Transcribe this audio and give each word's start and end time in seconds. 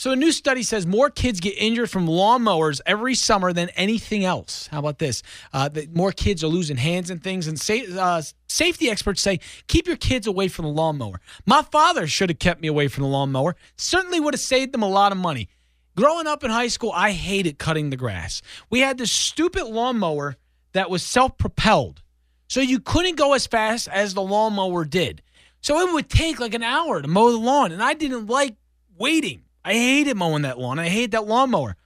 So 0.00 0.12
a 0.12 0.16
new 0.16 0.32
study 0.32 0.62
says 0.62 0.86
more 0.86 1.10
kids 1.10 1.40
get 1.40 1.58
injured 1.58 1.90
from 1.90 2.06
lawnmowers 2.06 2.80
every 2.86 3.14
summer 3.14 3.52
than 3.52 3.68
anything 3.76 4.24
else. 4.24 4.66
How 4.68 4.78
about 4.78 4.98
this? 4.98 5.22
Uh, 5.52 5.68
that 5.68 5.94
more 5.94 6.10
kids 6.10 6.42
are 6.42 6.46
losing 6.46 6.78
hands 6.78 7.10
and 7.10 7.22
things. 7.22 7.46
And 7.46 7.60
sa- 7.60 7.74
uh, 7.98 8.22
safety 8.48 8.88
experts 8.88 9.20
say 9.20 9.40
keep 9.66 9.86
your 9.86 9.98
kids 9.98 10.26
away 10.26 10.48
from 10.48 10.64
the 10.64 10.70
lawnmower. 10.70 11.20
My 11.44 11.60
father 11.60 12.06
should 12.06 12.30
have 12.30 12.38
kept 12.38 12.62
me 12.62 12.68
away 12.68 12.88
from 12.88 13.02
the 13.02 13.10
lawnmower. 13.10 13.56
Certainly 13.76 14.20
would 14.20 14.32
have 14.32 14.40
saved 14.40 14.72
them 14.72 14.82
a 14.82 14.88
lot 14.88 15.12
of 15.12 15.18
money. 15.18 15.50
Growing 15.98 16.26
up 16.26 16.42
in 16.44 16.50
high 16.50 16.68
school, 16.68 16.92
I 16.94 17.10
hated 17.12 17.58
cutting 17.58 17.90
the 17.90 17.98
grass. 17.98 18.40
We 18.70 18.80
had 18.80 18.96
this 18.96 19.12
stupid 19.12 19.66
lawnmower 19.66 20.38
that 20.72 20.88
was 20.88 21.02
self-propelled, 21.02 22.00
so 22.48 22.62
you 22.62 22.80
couldn't 22.80 23.16
go 23.16 23.34
as 23.34 23.46
fast 23.46 23.86
as 23.88 24.14
the 24.14 24.22
lawnmower 24.22 24.86
did. 24.86 25.20
So 25.60 25.78
it 25.80 25.92
would 25.92 26.08
take 26.08 26.40
like 26.40 26.54
an 26.54 26.62
hour 26.62 27.02
to 27.02 27.06
mow 27.06 27.30
the 27.30 27.36
lawn, 27.36 27.70
and 27.70 27.82
I 27.82 27.92
didn't 27.92 28.28
like 28.28 28.56
waiting. 28.96 29.42
I 29.70 29.74
hated 29.74 30.16
mowing 30.16 30.42
that 30.42 30.58
lawn. 30.58 30.80
I 30.80 30.88
hated 30.88 31.12
that 31.12 31.28
lawnmower. 31.28 31.76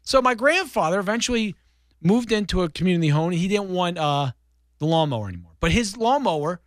So 0.00 0.22
my 0.22 0.34
grandfather 0.34 0.98
eventually 0.98 1.54
moved 2.00 2.32
into 2.32 2.62
a 2.62 2.70
community 2.70 3.08
home. 3.08 3.32
and 3.32 3.38
He 3.38 3.48
didn't 3.48 3.68
want 3.68 3.98
uh, 3.98 4.32
the 4.78 4.86
lawnmower 4.86 5.28
anymore. 5.28 5.52
But 5.60 5.70
his 5.70 5.94
lawnmower, 5.94 6.62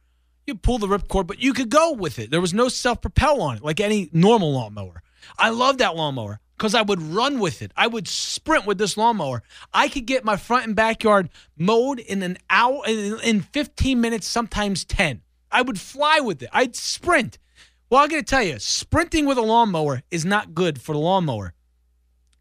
you 0.45 0.53
pull 0.53 0.77
the 0.77 0.85
ripcord, 0.85 1.25
but 1.25 1.39
you 1.39 1.53
could 1.53 1.71
go 1.71 1.93
with 1.93 2.19
it. 2.19 2.29
There 2.29 2.41
was 2.41 2.53
no 2.53 2.69
self 2.69 3.01
propel 3.01 3.41
on 3.41 3.57
it 3.57 3.63
like 3.63 3.79
any 3.79 4.11
normal 4.13 4.53
lawnmower. 4.53 5.01
I 5.39 5.49
love 5.49 5.79
that 5.79 5.95
lawnmower 5.95 6.41
because 6.55 6.75
I 6.75 6.83
would 6.83 7.01
run 7.01 7.39
with 7.39 7.63
it. 7.63 7.71
I 7.75 7.87
would 7.87 8.07
sprint 8.07 8.67
with 8.67 8.77
this 8.77 8.97
lawnmower. 8.97 9.41
I 9.73 9.87
could 9.87 10.05
get 10.05 10.23
my 10.23 10.37
front 10.37 10.67
and 10.67 10.75
backyard 10.75 11.29
mowed 11.57 11.97
in 11.97 12.21
an 12.21 12.37
hour, 12.51 12.83
in, 12.85 13.19
in 13.21 13.41
15 13.41 13.99
minutes, 13.99 14.27
sometimes 14.27 14.85
10. 14.85 15.23
I 15.51 15.63
would 15.63 15.79
fly 15.79 16.19
with 16.19 16.43
it. 16.43 16.49
I'd 16.53 16.75
sprint. 16.75 17.39
Well, 17.89 18.03
I'm 18.03 18.09
going 18.09 18.21
to 18.21 18.29
tell 18.29 18.43
you, 18.43 18.59
sprinting 18.59 19.25
with 19.25 19.37
a 19.37 19.41
lawnmower 19.41 20.03
is 20.11 20.25
not 20.25 20.53
good 20.53 20.81
for 20.81 20.91
the 20.91 20.99
lawnmower. 20.99 21.53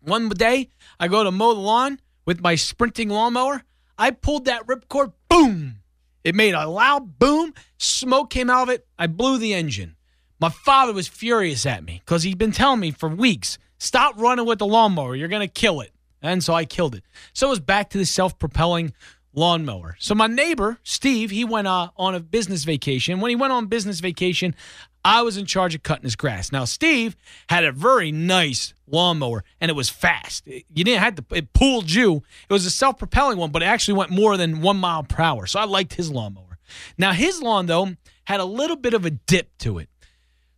One 0.00 0.28
day, 0.28 0.70
I 0.98 1.06
go 1.06 1.22
to 1.22 1.30
mow 1.30 1.54
the 1.54 1.60
lawn 1.60 2.00
with 2.24 2.40
my 2.40 2.56
sprinting 2.56 3.10
lawnmower. 3.10 3.62
I 3.96 4.10
pulled 4.10 4.46
that 4.46 4.66
ripcord, 4.66 5.12
boom. 5.28 5.82
It 6.24 6.34
made 6.34 6.54
a 6.54 6.68
loud 6.68 7.20
boom. 7.20 7.54
Smoke 7.78 8.30
came 8.30 8.50
out 8.50 8.64
of 8.64 8.70
it. 8.70 8.88
I 8.98 9.06
blew 9.06 9.38
the 9.38 9.54
engine. 9.54 9.94
My 10.40 10.48
father 10.48 10.92
was 10.92 11.06
furious 11.06 11.64
at 11.64 11.84
me 11.84 12.02
because 12.04 12.24
he'd 12.24 12.38
been 12.38 12.50
telling 12.50 12.80
me 12.80 12.90
for 12.90 13.08
weeks, 13.08 13.56
stop 13.78 14.18
running 14.18 14.46
with 14.46 14.58
the 14.58 14.66
lawnmower. 14.66 15.14
You're 15.14 15.28
going 15.28 15.46
to 15.46 15.52
kill 15.52 15.80
it. 15.80 15.92
And 16.20 16.42
so 16.42 16.54
I 16.54 16.64
killed 16.64 16.96
it. 16.96 17.04
So 17.32 17.46
it 17.46 17.50
was 17.50 17.60
back 17.60 17.90
to 17.90 17.98
the 17.98 18.04
self 18.04 18.36
propelling 18.36 18.94
lawnmower. 19.36 19.96
So 20.00 20.14
my 20.14 20.26
neighbor, 20.26 20.78
Steve, 20.82 21.30
he 21.30 21.44
went 21.44 21.68
uh, 21.68 21.90
on 21.96 22.16
a 22.16 22.20
business 22.20 22.64
vacation. 22.64 23.20
When 23.20 23.28
he 23.28 23.36
went 23.36 23.52
on 23.52 23.66
business 23.66 24.00
vacation, 24.00 24.56
I 25.04 25.22
was 25.22 25.36
in 25.36 25.46
charge 25.46 25.76
of 25.76 25.84
cutting 25.84 26.02
his 26.02 26.16
grass. 26.16 26.50
Now, 26.50 26.64
Steve 26.64 27.16
had 27.48 27.62
a 27.62 27.70
very 27.70 28.10
nice 28.10 28.74
lawnmower 28.88 29.44
and 29.60 29.70
it 29.70 29.74
was 29.74 29.88
fast. 29.88 30.46
You 30.46 30.84
didn't 30.84 31.00
have 31.00 31.14
to, 31.16 31.24
it 31.30 31.52
pulled 31.52 31.90
you. 31.90 32.24
It 32.48 32.52
was 32.52 32.66
a 32.66 32.70
self 32.70 32.98
propelling 32.98 33.38
one, 33.38 33.52
but 33.52 33.62
it 33.62 33.66
actually 33.66 33.94
went 33.94 34.10
more 34.10 34.36
than 34.36 34.62
one 34.62 34.78
mile 34.78 35.04
per 35.04 35.22
hour. 35.22 35.46
So 35.46 35.60
I 35.60 35.64
liked 35.64 35.94
his 35.94 36.10
lawnmower. 36.10 36.58
Now, 36.98 37.12
his 37.12 37.40
lawn, 37.40 37.66
though, 37.66 37.90
had 38.24 38.40
a 38.40 38.44
little 38.44 38.76
bit 38.76 38.94
of 38.94 39.04
a 39.04 39.10
dip 39.10 39.56
to 39.58 39.78
it. 39.78 39.88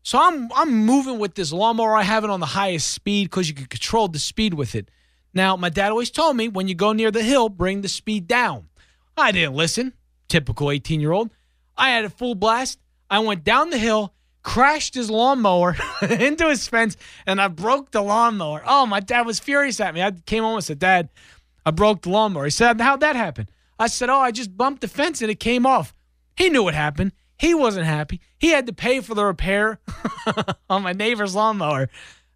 So 0.02 0.18
I'm 0.18 0.50
I'm 0.54 0.86
moving 0.86 1.18
with 1.18 1.34
this 1.34 1.52
lawnmower. 1.52 1.94
I 1.94 2.02
have 2.02 2.24
it 2.24 2.30
on 2.30 2.40
the 2.40 2.46
highest 2.46 2.92
speed 2.92 3.24
because 3.24 3.46
you 3.46 3.54
can 3.54 3.66
control 3.66 4.08
the 4.08 4.18
speed 4.18 4.54
with 4.54 4.74
it. 4.74 4.90
Now, 5.38 5.54
my 5.54 5.68
dad 5.68 5.90
always 5.90 6.10
told 6.10 6.36
me 6.36 6.48
when 6.48 6.66
you 6.66 6.74
go 6.74 6.92
near 6.92 7.12
the 7.12 7.22
hill, 7.22 7.48
bring 7.48 7.82
the 7.82 7.88
speed 7.88 8.26
down. 8.26 8.70
I 9.16 9.30
didn't 9.30 9.54
listen. 9.54 9.92
Typical 10.28 10.68
18 10.68 11.00
year 11.00 11.12
old. 11.12 11.30
I 11.76 11.90
had 11.90 12.04
a 12.04 12.10
full 12.10 12.34
blast. 12.34 12.80
I 13.08 13.20
went 13.20 13.44
down 13.44 13.70
the 13.70 13.78
hill, 13.78 14.12
crashed 14.42 14.96
his 14.96 15.12
lawnmower 15.12 15.76
into 16.02 16.48
his 16.48 16.66
fence, 16.66 16.96
and 17.24 17.40
I 17.40 17.46
broke 17.46 17.92
the 17.92 18.00
lawnmower. 18.00 18.64
Oh, 18.66 18.84
my 18.84 18.98
dad 18.98 19.26
was 19.26 19.38
furious 19.38 19.78
at 19.78 19.94
me. 19.94 20.02
I 20.02 20.10
came 20.10 20.42
home 20.42 20.56
and 20.56 20.64
said, 20.64 20.80
Dad, 20.80 21.08
I 21.64 21.70
broke 21.70 22.02
the 22.02 22.10
lawnmower. 22.10 22.46
He 22.46 22.50
said, 22.50 22.80
How'd 22.80 22.98
that 22.98 23.14
happen? 23.14 23.48
I 23.78 23.86
said, 23.86 24.10
Oh, 24.10 24.18
I 24.18 24.32
just 24.32 24.56
bumped 24.56 24.80
the 24.80 24.88
fence 24.88 25.22
and 25.22 25.30
it 25.30 25.38
came 25.38 25.66
off. 25.66 25.94
He 26.36 26.48
knew 26.50 26.64
what 26.64 26.74
happened. 26.74 27.12
He 27.38 27.54
wasn't 27.54 27.86
happy. 27.86 28.20
He 28.40 28.48
had 28.48 28.66
to 28.66 28.72
pay 28.72 28.98
for 28.98 29.14
the 29.14 29.24
repair 29.24 29.78
on 30.68 30.82
my 30.82 30.92
neighbor's 30.92 31.36
lawnmower. 31.36 31.88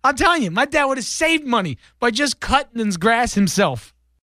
I'm 0.04 0.16
telling 0.16 0.42
you, 0.42 0.50
my 0.50 0.64
dad 0.64 0.86
would 0.86 0.98
have 0.98 1.04
saved 1.04 1.46
money 1.46 1.78
by 2.00 2.10
just 2.10 2.40
cutting 2.40 2.84
his 2.84 2.96
grass 2.96 3.34
himself. 3.34 3.94